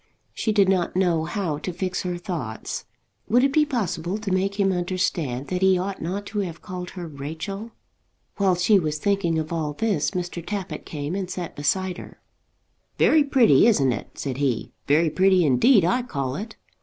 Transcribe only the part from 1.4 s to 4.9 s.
to fix her thoughts. Would it be possible to make him